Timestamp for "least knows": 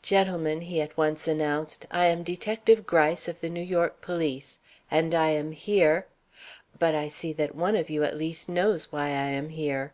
8.16-8.90